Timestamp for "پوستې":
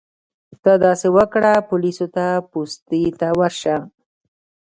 2.51-3.01